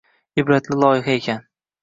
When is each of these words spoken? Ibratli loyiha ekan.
Ibratli 0.43 0.77
loyiha 0.83 1.15
ekan. 1.21 1.47